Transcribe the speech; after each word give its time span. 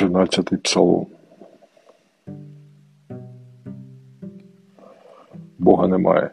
Тринадцятий 0.00 0.58
псалом. 0.58 1.06
Бога 5.58 5.88
немає, 5.88 6.30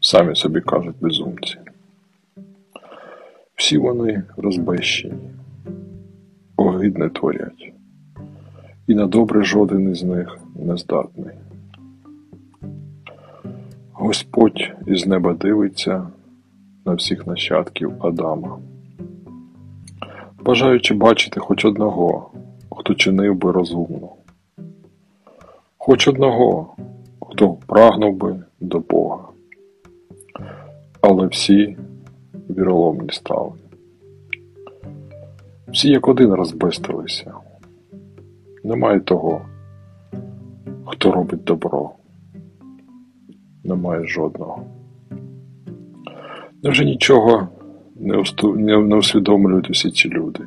самі 0.00 0.34
собі 0.34 0.60
кажуть 0.60 0.96
безумці. 1.00 1.58
Всі 3.54 3.78
вони 3.78 4.22
розбещені, 4.36 5.30
огидне 6.56 7.08
творять, 7.08 7.72
і 8.86 8.94
на 8.94 9.06
добре 9.06 9.44
жоден 9.44 9.90
із 9.90 10.02
них 10.02 10.38
не 10.54 10.76
здатний. 10.76 11.34
Господь 13.92 14.72
із 14.86 15.06
неба 15.06 15.34
дивиться 15.34 16.08
на 16.84 16.94
всіх 16.94 17.26
нащадків 17.26 18.06
Адама, 18.06 18.58
бажаючи 20.44 20.94
бачити 20.94 21.40
хоч 21.40 21.64
одного, 21.64 22.30
чинив 22.96 23.34
би 23.34 23.52
розумно, 23.52 24.08
хоч 25.78 26.08
одного, 26.08 26.76
хто 27.30 27.48
прагнув 27.66 28.16
би 28.16 28.42
до 28.60 28.78
Бога. 28.78 29.28
Але 31.00 31.26
всі 31.26 31.76
віроломні 32.50 33.08
стали. 33.12 33.52
Всі 35.68 35.88
як 35.88 36.08
один 36.08 36.32
розбестилися. 36.34 37.34
Немає 38.64 39.00
того, 39.00 39.42
хто 40.86 41.12
робить 41.12 41.44
добро. 41.44 41.90
Немає 43.64 44.06
жодного. 44.06 44.62
Невже 46.62 46.84
нічого 46.84 47.48
не 48.76 48.96
усвідомлюють 48.96 49.70
усі 49.70 49.90
ці 49.90 50.08
люди? 50.08 50.40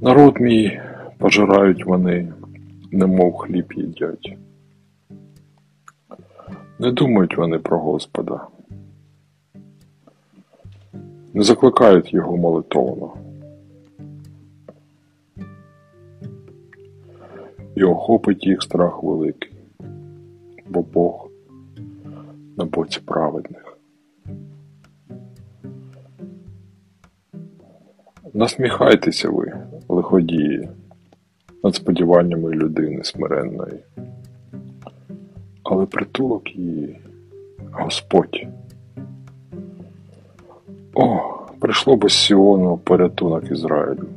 Народ 0.00 0.40
мій 0.40 0.80
пожирають 1.18 1.86
вони, 1.86 2.32
немов 2.92 3.36
хліб 3.36 3.72
їдять. 3.72 4.36
Не 6.78 6.92
думають 6.92 7.36
вони 7.36 7.58
про 7.58 7.78
Господа, 7.78 8.46
не 11.34 11.42
закликають 11.42 12.14
його 12.14 12.36
молитовно. 12.36 13.14
І 17.74 17.84
охопить 17.84 18.46
їх 18.46 18.62
страх 18.62 19.02
великий, 19.02 19.52
бо 20.68 20.82
Бог 20.82 21.30
на 22.56 22.64
боці 22.64 23.00
праведних. 23.00 23.78
Насміхайтеся 28.34 29.30
ви, 29.30 29.52
лиходії, 30.06 30.68
над 31.64 31.74
сподіваннями 31.74 32.50
людини 32.50 33.04
смиренної, 33.04 33.78
але 35.62 35.86
притулок 35.86 36.56
її 36.56 36.98
Господь. 37.72 38.46
О, 40.94 41.20
прийшло 41.60 41.96
би 41.96 42.08
з 42.08 42.12
Сіону 42.12 42.78
порятунок 42.78 43.50
Ізраїлю. 43.50 44.08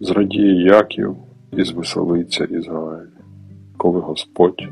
Зрадіє 0.00 0.62
Яків 0.62 1.16
і 1.52 1.64
звеселиться 1.64 2.44
Ізраїль, 2.44 3.10
коли 3.76 4.00
Господь 4.00 4.68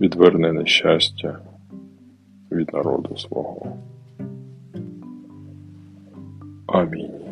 відверне 0.00 0.52
нещастя 0.52 1.38
від 2.52 2.72
народу 2.72 3.16
свого. 3.16 3.76
Амінь. 6.66 7.29